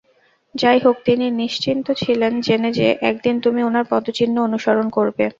[0.55, 5.23] যাইহোক তিনি নিশ্চিন্ত ছিলেন জেনে যে, একদিন তুমি উনার পদচিহ্ন অনুসরণ করবে।